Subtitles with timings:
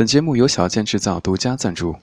[0.00, 1.94] 本节目由小健制造独家赞助。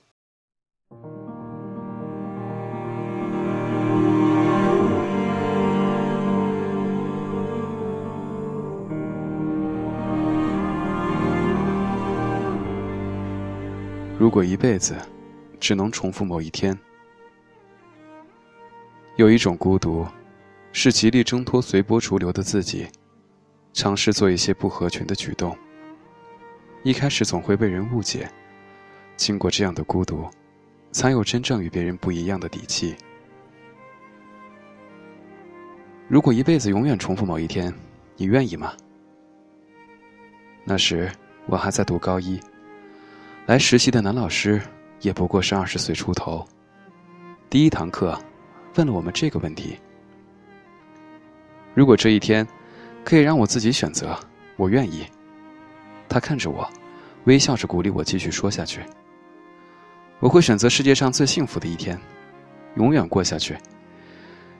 [14.20, 14.96] 如果一辈子
[15.60, 16.78] 只能重复某一天，
[19.16, 20.06] 有一种孤独，
[20.72, 22.86] 是极力挣脱随波逐流的自己，
[23.74, 25.58] 尝试做一些不合群的举动。
[26.88, 28.32] 一开始总会被人误解，
[29.18, 30.26] 经过这样的孤独，
[30.94, 32.96] 才有真正与别人不一样的底气。
[36.08, 37.74] 如果一辈子永远重复某一天，
[38.16, 38.72] 你愿意吗？
[40.64, 41.12] 那时
[41.48, 42.40] 我还在读高一。
[43.48, 44.62] 来实习的男老师
[45.02, 46.48] 也不过是二十岁出头。
[47.50, 48.18] 第一堂课，
[48.78, 49.78] 问了我们这个问题：
[51.74, 52.48] 如果这一天
[53.04, 54.18] 可以让我自己选择，
[54.56, 55.06] 我愿意。
[56.10, 56.68] 他看着我，
[57.26, 58.82] 微笑着鼓励我继续说下去。
[60.20, 62.00] 我会选择世界上最幸福的一天，
[62.76, 63.56] 永远过下去。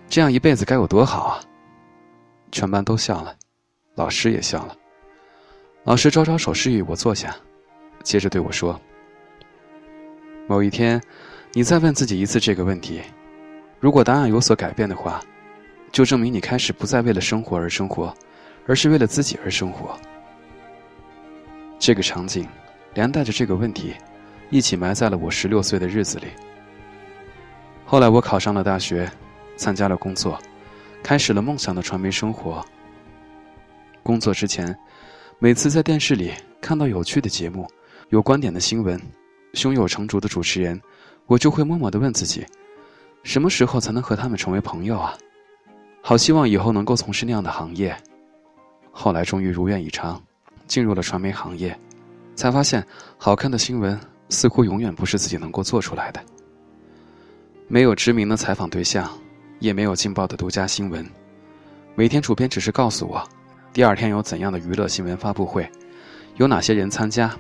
[0.10, 1.40] 这样一辈子该有多好啊！
[2.52, 3.36] 全班都笑了，
[3.96, 4.76] 老师也笑了。
[5.84, 7.36] 老师招招手示意我坐下。
[8.04, 8.80] 接着对我说
[10.48, 11.02] ：“某一天，
[11.54, 13.02] 你再问自己一次这个问题，
[13.80, 15.20] 如果答案有所改变的话，
[15.92, 18.14] 就证明你开始不再为了生活而生活，
[18.66, 19.98] 而是为了自己而生活。”
[21.88, 22.46] 这个场景，
[22.96, 23.96] 连带着这个问题，
[24.50, 26.26] 一起埋在了我十六岁的日子里。
[27.86, 29.10] 后来我考上了大学，
[29.56, 30.38] 参加了工作，
[31.02, 32.62] 开始了梦想的传媒生活。
[34.04, 34.78] 工作之前，
[35.40, 37.66] 每次在电视里看到有趣的节目。
[38.10, 39.02] 有观点的新闻，
[39.54, 40.78] 胸有成竹的主持人，
[41.26, 42.46] 我就会默默的问自己：
[43.24, 45.18] 什么时候才能和他们成为朋友啊？
[46.02, 47.96] 好希望以后能够从事那样的行业。
[48.92, 50.22] 后来终于如愿以偿，
[50.68, 51.78] 进入了传媒行业，
[52.36, 52.86] 才发现
[53.18, 56.22] 好看的新闻似乎永远不是自己能够做出来的。
[57.68, 59.10] 没有知名的采访对象，
[59.60, 61.06] 也没有劲爆的独家新闻，
[61.96, 63.28] 每天主编只是告诉我，
[63.74, 65.70] 第二天有怎样的娱乐新闻发布会，
[66.36, 67.36] 有哪些人参加。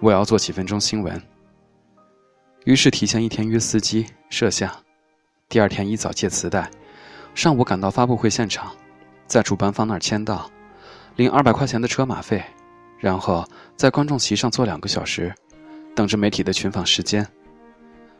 [0.00, 1.20] 我要做几分钟新闻，
[2.64, 4.70] 于是提前一天约司机摄像，
[5.48, 6.70] 第二天一早借磁带，
[7.34, 8.72] 上午赶到发布会现场，
[9.26, 10.48] 在主办方那儿签到，
[11.16, 12.40] 领二百块钱的车马费，
[12.98, 15.32] 然后在观众席上坐两个小时，
[15.94, 17.26] 等着媒体的群访时间。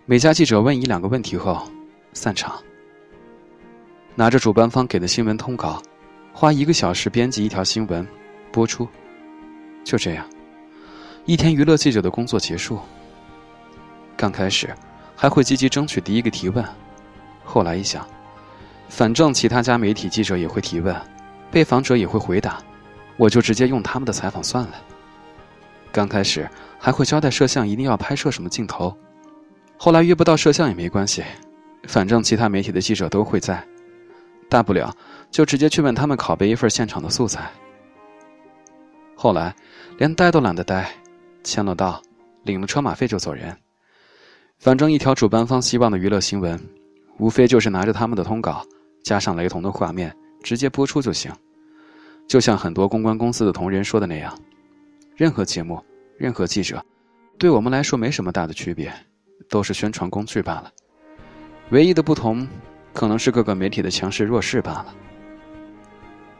[0.06, 1.62] 每家记者问一两个问题后，
[2.12, 2.56] 散场。
[4.14, 5.82] 拿着主办方给的新闻通稿，
[6.32, 8.06] 花一个小时编辑一条新闻，
[8.50, 8.88] 播出。
[9.84, 10.24] 就这样。
[11.24, 12.78] 一天娱乐记者的工作结束。
[14.16, 14.74] 刚开始，
[15.14, 16.64] 还会积极争取第一个提问，
[17.44, 18.06] 后来一想，
[18.88, 20.96] 反正其他家媒体记者也会提问，
[21.50, 22.60] 被访者也会回答，
[23.18, 24.74] 我就直接用他们的采访算了。
[25.92, 26.48] 刚开始
[26.78, 28.96] 还会交代摄像一定要拍摄什么镜头，
[29.76, 31.22] 后来约不到摄像也没关系，
[31.86, 33.62] 反正其他媒体的记者都会在，
[34.48, 34.94] 大不了
[35.30, 37.50] 就直接去问他们拷贝一份现场的素材。
[39.16, 39.54] 后来，
[39.96, 40.90] 连待都懒得待。
[41.42, 42.00] 签了到，
[42.44, 43.56] 领了车马费就走人。
[44.58, 46.60] 反正一条主办方希望的娱乐新闻，
[47.18, 48.62] 无非就是拿着他们的通稿，
[49.02, 51.32] 加上雷同的画面，直接播出就行。
[52.28, 54.38] 就像很多公关公司的同仁说的那样，
[55.16, 55.82] 任何节目、
[56.18, 56.84] 任何记者，
[57.38, 58.92] 对我们来说没什么大的区别，
[59.48, 60.70] 都是宣传工具罢了。
[61.70, 62.46] 唯一的不同，
[62.92, 64.94] 可能是各个媒体的强势弱势罢了。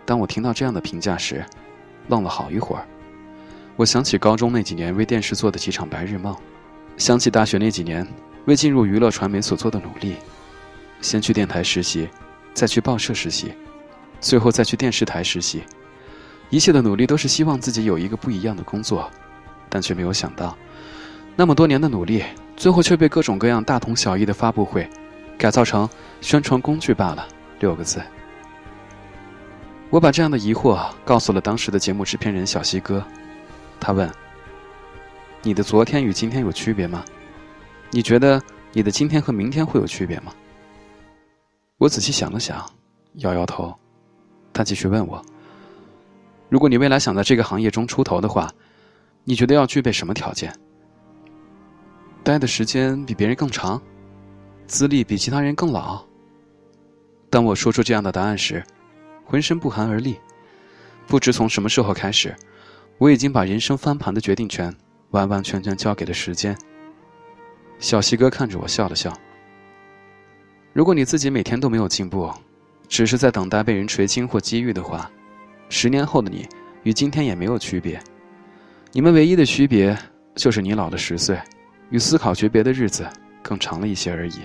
[0.04, 1.42] 当我听到这样的评价时，
[2.08, 2.86] 愣了好一会儿。
[3.76, 6.36] 我想起高中那几年为电视做的几场白日梦，
[6.98, 8.06] 想起大学那几年
[8.44, 10.16] 为进入娱乐传媒所做的努力，
[11.00, 12.10] 先去电台实习，
[12.52, 13.52] 再去报社实习，
[14.20, 15.62] 最后再去电视台实习，
[16.50, 19.10] 一切的努力都是希望自己有一个不一样的工作，
[19.68, 20.56] 但却没有想到，
[21.36, 22.24] 那么多年的努力，
[22.56, 24.88] 最后却被各种各样大同小异的发布会，
[25.36, 25.88] 改造成
[26.20, 27.26] 宣传工具罢了。
[27.60, 28.00] 六个字。
[29.90, 33.02] 我把这样的疑惑告诉了当时的节目制片人小西哥。
[33.80, 34.10] 他问
[35.42, 37.04] ：“你的昨天与今天有区别吗？
[37.90, 38.40] 你觉得
[38.72, 40.32] 你的今天和明天会有区别吗？”
[41.78, 42.64] 我仔细想了想，
[43.14, 43.74] 摇摇头。
[44.52, 45.24] 他继续问我
[46.48, 48.50] ：“如果你未来想在这个行业中出头的话，
[49.24, 50.52] 你觉得要具备什么条件？
[52.24, 53.80] 待的时间比别人更长，
[54.66, 56.04] 资历比其他人更老？”
[57.30, 58.64] 当我说出这样的答案时，
[59.24, 60.18] 浑身不寒而栗。
[61.06, 62.34] 不知从什么时候开始。
[62.98, 64.74] 我已经把人生翻盘的决定权
[65.10, 66.58] 完完全全交给了时间。
[67.78, 69.16] 小西哥看着我笑了笑。
[70.72, 72.28] 如果你自己每天都没有进步，
[72.88, 75.08] 只是在等待被人垂青或机遇的话，
[75.68, 76.46] 十年后的你
[76.82, 78.00] 与今天也没有区别。
[78.92, 79.96] 你们唯一的区别
[80.34, 81.38] 就是你老了十岁，
[81.90, 83.06] 与思考诀别的日子
[83.42, 84.40] 更长了一些而已。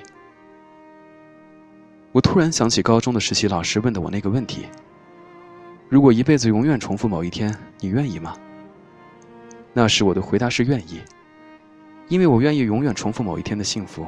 [2.11, 4.67] 我突然想起高中的实习老师问的我那个问题：
[5.89, 8.35] 如果一辈子永远重复某一天，你愿意吗？
[9.71, 11.01] 那时我的回答是愿意，
[12.09, 14.05] 因为我愿意永远重复某一天的幸福。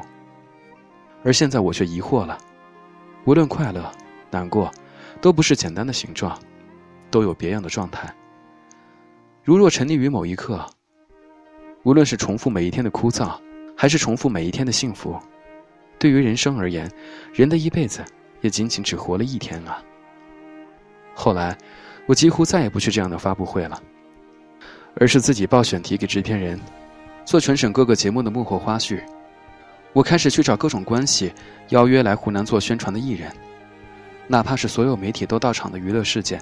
[1.24, 2.38] 而现在我却疑惑了：
[3.24, 3.92] 无论快乐、
[4.30, 4.70] 难过，
[5.20, 6.38] 都不是简单的形状，
[7.16, 8.14] 都有别样的状态。
[9.42, 10.66] 如若沉溺于某一刻，
[11.84, 13.40] 无论是重复每一天的枯燥，
[13.74, 15.18] 还是重复每一天的幸福。
[15.98, 16.92] 对于人生而言，
[17.34, 18.04] 人的一辈子
[18.42, 19.82] 也仅仅只活了一天啊。
[21.14, 21.58] 后来，
[22.06, 23.82] 我几乎再也不去这样的发布会了，
[25.00, 26.60] 而是自己报选题给制片人，
[27.24, 29.02] 做全省各个节目的幕后花絮。
[29.94, 31.32] 我开始去找各种关系，
[31.70, 33.32] 邀约来湖南做宣传的艺人，
[34.28, 36.42] 哪怕是所有媒体都到场的娱乐事件，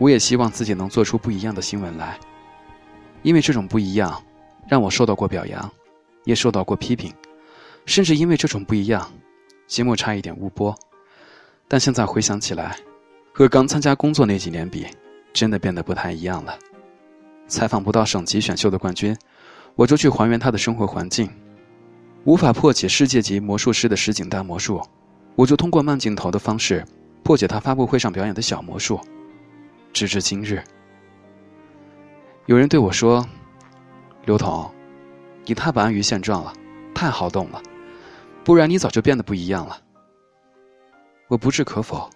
[0.00, 2.18] 我也希望自己能做出不一样的新闻来。
[3.22, 4.20] 因为这种不一样，
[4.66, 5.70] 让我受到过表扬，
[6.24, 7.12] 也受到过批评。
[7.84, 9.12] 甚至因为这种不一样，
[9.66, 10.74] 节目差一点误播。
[11.68, 12.76] 但现在回想起来，
[13.30, 14.86] 和刚参加工作那几年比，
[15.34, 16.58] 真的变得不太一样了。
[17.46, 19.14] 采访不到省级选秀的冠军，
[19.74, 21.28] 我就去还原他的生活环境；
[22.24, 24.80] 无法破解世界级魔术师的实景大魔术，
[25.34, 26.82] 我就通过慢镜头的方式
[27.22, 28.98] 破解他发布会上表演的小魔术。
[29.92, 30.62] 直至今日，
[32.46, 33.26] 有人对我说
[34.24, 34.70] ：“刘同，
[35.44, 36.52] 你太不安于现状了，
[36.94, 37.62] 太好动了。”
[38.42, 39.78] 不然你早就变得不一样了。
[41.28, 42.08] 我不置可否，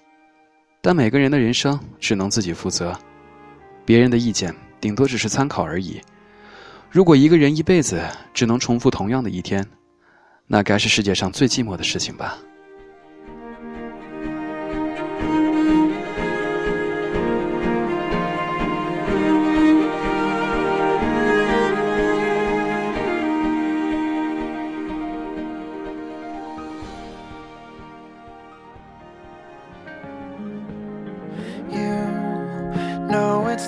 [0.81, 2.99] 但每个人的人生只能自己负责，
[3.85, 6.01] 别人的意见顶多只是参考而已。
[6.91, 9.65] 如果一个人一辈子只能重复同样的一天，
[10.47, 12.39] 那该是世界上最寂寞的事情吧。